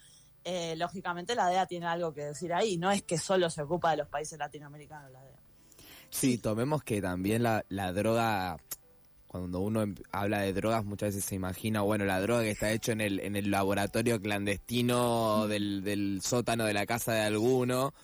eh, 0.44 0.74
lógicamente 0.76 1.34
la 1.34 1.48
DEA 1.48 1.66
tiene 1.66 1.86
algo 1.86 2.12
que 2.12 2.24
decir 2.26 2.52
ahí. 2.52 2.76
No 2.76 2.90
es 2.90 3.02
que 3.02 3.16
solo 3.16 3.48
se 3.48 3.62
ocupa 3.62 3.92
de 3.92 3.98
los 3.98 4.08
países 4.08 4.38
latinoamericanos 4.38 5.10
la 5.10 5.22
DEA. 5.22 5.38
Sí, 6.10 6.36
tomemos 6.36 6.82
que 6.84 7.00
también 7.00 7.42
la, 7.42 7.64
la 7.70 7.92
droga 7.92 8.58
cuando 9.32 9.60
uno 9.60 9.82
em, 9.82 9.94
habla 10.12 10.42
de 10.42 10.52
drogas 10.52 10.84
muchas 10.84 11.14
veces 11.14 11.24
se 11.24 11.34
imagina, 11.34 11.80
bueno, 11.80 12.04
la 12.04 12.20
droga 12.20 12.42
que 12.42 12.50
está 12.50 12.70
hecho 12.70 12.92
en 12.92 13.00
el, 13.00 13.18
en 13.20 13.34
el 13.34 13.50
laboratorio 13.50 14.20
clandestino 14.20 15.48
del, 15.48 15.82
del 15.82 16.20
sótano 16.22 16.66
de 16.66 16.74
la 16.74 16.84
casa 16.84 17.14
de 17.14 17.22
alguno, 17.22 17.94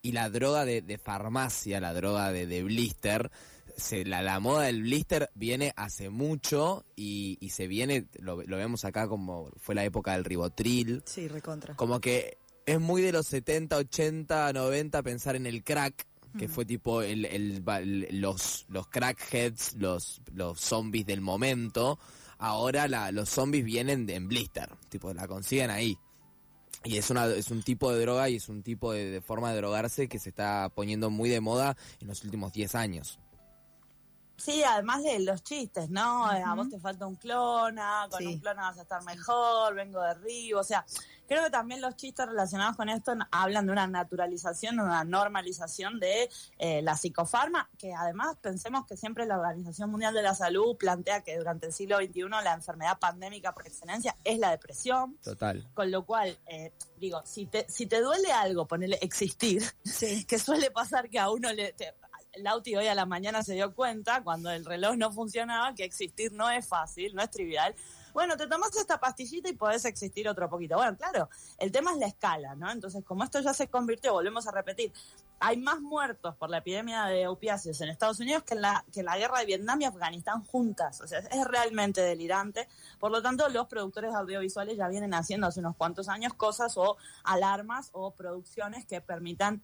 y 0.00 0.12
la 0.12 0.30
droga 0.30 0.64
de, 0.64 0.80
de 0.80 0.96
farmacia, 0.96 1.80
la 1.80 1.92
droga 1.92 2.32
de, 2.32 2.46
de 2.46 2.62
blister, 2.62 3.30
se, 3.76 4.06
la, 4.06 4.22
la, 4.22 4.40
moda 4.40 4.64
del 4.64 4.82
blister 4.82 5.30
viene 5.34 5.74
hace 5.76 6.08
mucho 6.08 6.86
y, 6.96 7.36
y 7.40 7.50
se 7.50 7.66
viene, 7.66 8.06
lo, 8.18 8.42
lo, 8.42 8.56
vemos 8.56 8.86
acá 8.86 9.06
como 9.06 9.50
fue 9.58 9.74
la 9.74 9.84
época 9.84 10.12
del 10.12 10.24
ribotril. 10.24 11.02
Sí, 11.04 11.28
recontra. 11.28 11.76
Como 11.76 12.00
que 12.00 12.38
es 12.64 12.80
muy 12.80 13.02
de 13.02 13.12
los 13.12 13.26
70, 13.26 13.76
80, 13.76 14.52
90 14.54 15.02
pensar 15.02 15.36
en 15.36 15.44
el 15.44 15.62
crack 15.62 16.06
que 16.38 16.48
fue 16.48 16.64
tipo 16.64 17.02
el, 17.02 17.24
el, 17.24 17.64
los, 18.20 18.66
los 18.68 18.86
crackheads, 18.88 19.74
los, 19.74 20.22
los 20.32 20.60
zombies 20.60 21.06
del 21.06 21.20
momento. 21.20 21.98
Ahora 22.38 22.88
la, 22.88 23.12
los 23.12 23.28
zombies 23.28 23.64
vienen 23.64 24.06
de, 24.06 24.14
en 24.14 24.28
blister, 24.28 24.70
tipo 24.88 25.12
la 25.12 25.28
consiguen 25.28 25.70
ahí. 25.70 25.98
Y 26.84 26.96
es, 26.96 27.10
una, 27.10 27.26
es 27.26 27.50
un 27.50 27.62
tipo 27.62 27.92
de 27.92 28.00
droga 28.00 28.28
y 28.30 28.36
es 28.36 28.48
un 28.48 28.62
tipo 28.62 28.92
de, 28.92 29.20
forma 29.20 29.50
de 29.50 29.58
drogarse 29.58 30.08
que 30.08 30.18
se 30.18 30.30
está 30.30 30.70
poniendo 30.74 31.10
muy 31.10 31.28
de 31.28 31.40
moda 31.40 31.76
en 32.00 32.08
los 32.08 32.24
últimos 32.24 32.52
10 32.52 32.74
años. 32.74 33.18
Sí, 34.38 34.62
además 34.64 35.02
de 35.02 35.20
los 35.20 35.42
chistes, 35.42 35.90
¿no? 35.90 36.24
A 36.26 36.54
vos 36.54 36.70
te 36.70 36.80
falta 36.80 37.06
un 37.06 37.16
clona, 37.16 38.08
con 38.10 38.26
un 38.26 38.38
clona 38.38 38.62
vas 38.62 38.78
a 38.78 38.82
estar 38.82 39.04
mejor, 39.04 39.74
vengo 39.74 40.00
de 40.00 40.14
Río, 40.14 40.60
o 40.60 40.64
sea, 40.64 40.86
creo 41.30 41.44
que 41.44 41.50
también 41.50 41.80
los 41.80 41.94
chistes 41.94 42.26
relacionados 42.26 42.76
con 42.76 42.88
esto 42.88 43.12
hablan 43.30 43.66
de 43.66 43.70
una 43.70 43.86
naturalización, 43.86 44.78
de 44.78 44.82
una 44.82 45.04
normalización 45.04 46.00
de 46.00 46.28
eh, 46.58 46.82
la 46.82 46.96
psicofarma, 46.96 47.70
que 47.78 47.94
además 47.94 48.36
pensemos 48.42 48.84
que 48.84 48.96
siempre 48.96 49.26
la 49.26 49.38
Organización 49.38 49.92
Mundial 49.92 50.12
de 50.12 50.22
la 50.22 50.34
Salud 50.34 50.76
plantea 50.76 51.20
que 51.20 51.38
durante 51.38 51.68
el 51.68 51.72
siglo 51.72 51.98
XXI 51.98 52.22
la 52.42 52.52
enfermedad 52.52 52.98
pandémica 52.98 53.54
por 53.54 53.64
excelencia 53.64 54.16
es 54.24 54.40
la 54.40 54.50
depresión. 54.50 55.18
Total. 55.22 55.68
Con 55.72 55.92
lo 55.92 56.04
cual, 56.04 56.36
eh, 56.46 56.72
digo, 56.96 57.22
si 57.24 57.46
te, 57.46 57.64
si 57.68 57.86
te 57.86 58.00
duele 58.00 58.32
algo, 58.32 58.66
ponele 58.66 58.98
existir, 59.00 59.62
que 60.26 60.38
suele 60.40 60.72
pasar 60.72 61.08
que 61.08 61.20
a 61.20 61.30
uno 61.30 61.52
le... 61.52 61.76
Lauti 62.36 62.76
hoy 62.76 62.86
a 62.86 62.94
la 62.94 63.06
mañana 63.06 63.42
se 63.42 63.54
dio 63.54 63.74
cuenta, 63.74 64.22
cuando 64.22 64.50
el 64.50 64.64
reloj 64.64 64.96
no 64.96 65.12
funcionaba, 65.12 65.74
que 65.74 65.84
existir 65.84 66.32
no 66.32 66.50
es 66.50 66.66
fácil, 66.66 67.14
no 67.14 67.22
es 67.22 67.30
trivial. 67.30 67.74
Bueno, 68.12 68.36
te 68.36 68.46
tomas 68.46 68.74
esta 68.76 68.98
pastillita 68.98 69.48
y 69.48 69.54
podés 69.54 69.84
existir 69.84 70.28
otro 70.28 70.48
poquito. 70.48 70.76
Bueno, 70.76 70.96
claro, 70.96 71.28
el 71.58 71.70
tema 71.70 71.92
es 71.92 71.98
la 71.98 72.06
escala, 72.06 72.54
¿no? 72.54 72.70
Entonces, 72.70 73.04
como 73.04 73.24
esto 73.24 73.40
ya 73.40 73.54
se 73.54 73.68
convirtió, 73.68 74.12
volvemos 74.12 74.46
a 74.46 74.52
repetir, 74.52 74.92
hay 75.38 75.56
más 75.56 75.80
muertos 75.80 76.36
por 76.36 76.50
la 76.50 76.58
epidemia 76.58 77.06
de 77.06 77.26
opiáceos 77.26 77.80
en 77.80 77.88
Estados 77.88 78.20
Unidos 78.20 78.42
que 78.42 78.54
en 78.54 78.62
la, 78.62 78.84
que 78.92 79.00
en 79.00 79.06
la 79.06 79.16
guerra 79.16 79.38
de 79.40 79.46
Vietnam 79.46 79.80
y 79.80 79.84
Afganistán 79.86 80.44
juntas. 80.44 81.00
O 81.00 81.06
sea, 81.06 81.20
es 81.20 81.44
realmente 81.46 82.02
delirante. 82.02 82.68
Por 82.98 83.10
lo 83.10 83.22
tanto, 83.22 83.48
los 83.48 83.66
productores 83.66 84.14
audiovisuales 84.14 84.76
ya 84.76 84.88
vienen 84.88 85.14
haciendo 85.14 85.46
hace 85.46 85.60
unos 85.60 85.76
cuantos 85.76 86.08
años 86.08 86.34
cosas 86.34 86.76
o 86.76 86.96
alarmas 87.24 87.90
o 87.92 88.12
producciones 88.12 88.84
que 88.84 89.00
permitan 89.00 89.62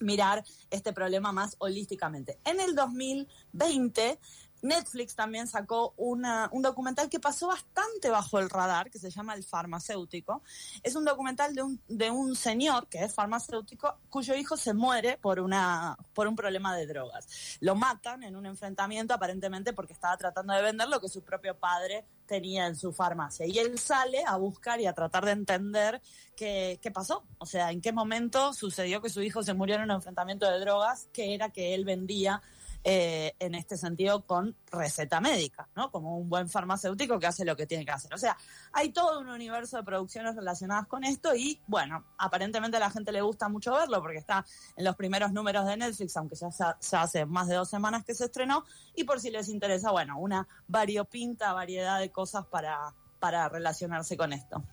mirar 0.00 0.44
este 0.70 0.92
problema 0.92 1.32
más 1.32 1.56
holísticamente. 1.58 2.38
En 2.44 2.60
el 2.60 2.74
2020 2.74 4.18
Netflix 4.62 5.14
también 5.14 5.46
sacó 5.46 5.94
una, 5.96 6.48
un 6.52 6.62
documental 6.62 7.08
que 7.08 7.20
pasó 7.20 7.48
bastante 7.48 8.10
bajo 8.10 8.38
el 8.38 8.50
radar, 8.50 8.90
que 8.90 8.98
se 8.98 9.10
llama 9.10 9.34
El 9.34 9.44
Farmacéutico. 9.44 10.42
Es 10.82 10.96
un 10.96 11.04
documental 11.04 11.54
de 11.54 11.62
un, 11.62 11.80
de 11.88 12.10
un 12.10 12.34
señor 12.34 12.88
que 12.88 13.04
es 13.04 13.14
farmacéutico 13.14 13.98
cuyo 14.10 14.34
hijo 14.34 14.56
se 14.56 14.74
muere 14.74 15.18
por, 15.18 15.40
una, 15.40 15.96
por 16.14 16.26
un 16.26 16.36
problema 16.36 16.76
de 16.76 16.86
drogas. 16.86 17.58
Lo 17.60 17.74
matan 17.74 18.22
en 18.22 18.36
un 18.36 18.46
enfrentamiento 18.46 19.14
aparentemente 19.14 19.72
porque 19.72 19.92
estaba 19.92 20.16
tratando 20.16 20.54
de 20.54 20.62
vender 20.62 20.88
lo 20.88 21.00
que 21.00 21.08
su 21.08 21.22
propio 21.22 21.56
padre 21.56 22.04
tenía 22.26 22.66
en 22.66 22.76
su 22.76 22.92
farmacia. 22.92 23.46
Y 23.46 23.58
él 23.58 23.78
sale 23.78 24.22
a 24.26 24.36
buscar 24.36 24.80
y 24.80 24.86
a 24.86 24.92
tratar 24.92 25.24
de 25.24 25.32
entender 25.32 26.00
qué, 26.36 26.90
pasó. 26.92 27.24
O 27.38 27.46
sea, 27.46 27.72
en 27.72 27.80
qué 27.80 27.92
momento 27.92 28.52
sucedió 28.52 29.02
que 29.02 29.08
su 29.08 29.22
hijo 29.22 29.42
se 29.42 29.54
murió 29.54 29.76
en 29.76 29.82
un 29.82 29.90
enfrentamiento 29.90 30.48
de 30.48 30.60
drogas, 30.60 31.08
que 31.12 31.34
era 31.34 31.50
que 31.50 31.74
él 31.74 31.84
vendía 31.84 32.42
eh, 32.90 33.34
en 33.38 33.54
este 33.54 33.76
sentido 33.76 34.24
con 34.24 34.56
receta 34.72 35.20
médica, 35.20 35.68
¿no? 35.76 35.90
Como 35.90 36.16
un 36.16 36.30
buen 36.30 36.48
farmacéutico 36.48 37.18
que 37.18 37.26
hace 37.26 37.44
lo 37.44 37.54
que 37.54 37.66
tiene 37.66 37.84
que 37.84 37.90
hacer. 37.90 38.14
O 38.14 38.16
sea, 38.16 38.34
hay 38.72 38.92
todo 38.92 39.20
un 39.20 39.28
universo 39.28 39.76
de 39.76 39.82
producciones 39.82 40.34
relacionadas 40.34 40.86
con 40.86 41.04
esto 41.04 41.34
y, 41.34 41.60
bueno, 41.66 42.06
aparentemente 42.16 42.78
a 42.78 42.80
la 42.80 42.88
gente 42.88 43.12
le 43.12 43.20
gusta 43.20 43.50
mucho 43.50 43.74
verlo 43.74 44.00
porque 44.00 44.16
está 44.16 44.46
en 44.74 44.86
los 44.86 44.96
primeros 44.96 45.34
números 45.34 45.66
de 45.66 45.76
Netflix, 45.76 46.16
aunque 46.16 46.34
ya, 46.36 46.48
ya 46.80 47.02
hace 47.02 47.26
más 47.26 47.48
de 47.48 47.56
dos 47.56 47.68
semanas 47.68 48.06
que 48.06 48.14
se 48.14 48.24
estrenó, 48.24 48.64
y 48.94 49.04
por 49.04 49.20
si 49.20 49.30
les 49.30 49.50
interesa, 49.50 49.90
bueno, 49.90 50.18
una 50.18 50.48
variopinta 50.66 51.52
variedad 51.52 52.00
de 52.00 52.10
cosas 52.10 52.46
para, 52.46 52.94
para 53.18 53.50
relacionarse 53.50 54.16
con 54.16 54.32
esto. 54.32 54.64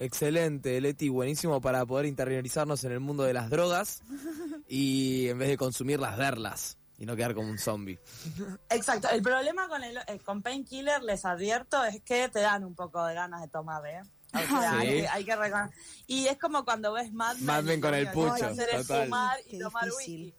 Excelente, 0.00 0.80
Leti, 0.80 1.10
buenísimo 1.10 1.60
para 1.60 1.86
poder 1.86 2.06
interiorizarnos 2.06 2.82
en 2.82 2.90
el 2.90 2.98
mundo 2.98 3.22
de 3.22 3.34
las 3.34 3.50
drogas 3.50 4.02
y 4.66 5.28
en 5.28 5.38
vez 5.38 5.48
de 5.50 5.56
consumirlas, 5.56 6.18
verlas 6.18 6.79
y 7.00 7.06
no 7.06 7.16
quedar 7.16 7.34
como 7.34 7.48
un 7.48 7.58
zombie. 7.58 7.98
Exacto. 8.70 9.08
El 9.08 9.22
problema 9.22 9.66
con 9.68 9.82
el 9.82 9.96
eh, 9.96 10.20
con 10.22 10.42
Painkiller, 10.42 11.02
les 11.02 11.24
advierto, 11.24 11.82
es 11.82 12.02
que 12.02 12.28
te 12.28 12.40
dan 12.40 12.62
un 12.62 12.74
poco 12.74 13.04
de 13.06 13.14
ganas 13.14 13.40
de 13.40 13.48
tomar, 13.48 13.84
¿eh? 13.86 14.02
hay, 14.32 15.24
que, 15.24 15.36
Y 16.06 16.28
es 16.28 16.38
como 16.38 16.64
cuando 16.64 16.92
ves 16.92 17.12
Mad 17.12 17.36
Men. 17.36 17.46
Mad 17.46 17.62
Men 17.64 17.80
con 17.80 17.94
el 17.94 18.10
pucho. 18.12 18.46
Hacer 18.46 18.68
es 18.74 18.86
fumar 18.86 19.38
y 19.48 19.58
tomar 19.58 19.88
whisky. 19.90 20.32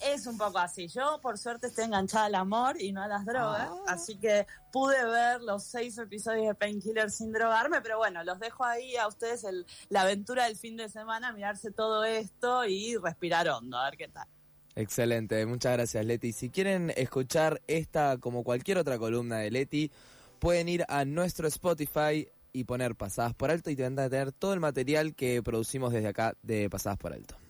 Es 0.00 0.26
un 0.26 0.38
poco 0.38 0.58
así. 0.58 0.88
Yo, 0.88 1.20
por 1.20 1.36
suerte, 1.38 1.66
estoy 1.66 1.84
enganchada 1.84 2.26
al 2.26 2.34
amor 2.36 2.80
y 2.80 2.92
no 2.92 3.02
a 3.02 3.08
las 3.08 3.26
drogas. 3.26 3.68
Ah. 3.70 3.82
Así 3.88 4.16
que 4.16 4.46
pude 4.72 5.04
ver 5.04 5.42
los 5.42 5.64
seis 5.64 5.98
episodios 5.98 6.46
de 6.46 6.54
Painkiller 6.54 7.10
sin 7.10 7.32
drogarme. 7.32 7.80
Pero 7.82 7.98
bueno, 7.98 8.22
los 8.22 8.38
dejo 8.38 8.64
ahí 8.64 8.96
a 8.96 9.08
ustedes 9.08 9.44
el, 9.44 9.66
la 9.88 10.02
aventura 10.02 10.44
del 10.44 10.56
fin 10.56 10.76
de 10.76 10.88
semana, 10.88 11.32
mirarse 11.32 11.72
todo 11.72 12.04
esto 12.04 12.64
y 12.64 12.96
respirar 12.96 13.48
hondo, 13.48 13.76
a 13.76 13.90
ver 13.90 13.98
qué 13.98 14.08
tal. 14.08 14.28
Excelente, 14.76 15.46
muchas 15.46 15.72
gracias 15.72 16.04
Leti. 16.04 16.32
Si 16.32 16.50
quieren 16.50 16.92
escuchar 16.96 17.62
esta 17.66 18.18
como 18.18 18.44
cualquier 18.44 18.76
otra 18.76 18.98
columna 18.98 19.38
de 19.38 19.50
Leti, 19.50 19.90
pueden 20.38 20.68
ir 20.68 20.84
a 20.88 21.06
nuestro 21.06 21.48
Spotify 21.48 22.28
y 22.52 22.64
poner 22.64 22.94
Pasadas 22.94 23.32
por 23.32 23.50
Alto 23.50 23.70
y 23.70 23.76
te 23.76 23.84
van 23.84 23.98
a 23.98 24.10
tener 24.10 24.32
todo 24.32 24.52
el 24.52 24.60
material 24.60 25.14
que 25.14 25.42
producimos 25.42 25.94
desde 25.94 26.08
acá 26.08 26.36
de 26.42 26.68
Pasadas 26.68 26.98
por 26.98 27.14
Alto. 27.14 27.45